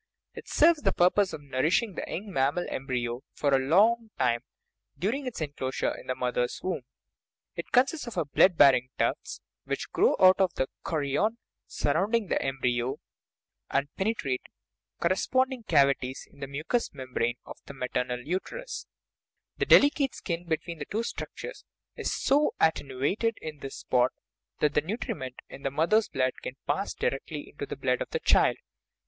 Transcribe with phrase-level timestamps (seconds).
[0.33, 4.39] It serves the purpose of nourishing the young mammal embryo for a long time
[4.97, 6.81] during its enclosure in the mother's womb;
[7.55, 11.37] it consists of blood bearing tufts which grow out of the chorion
[11.67, 12.97] surrounding the embryo,
[13.69, 14.41] and pene trate
[14.99, 18.87] corresponding cavities in the mucous membrane of the maternal uterus;
[19.57, 21.63] the delicate skin between the two structures
[21.95, 24.11] is so attenuated in this spot
[24.61, 28.09] that the nu triment in the mother's blood can pass directly into the blood of
[28.09, 28.57] the child.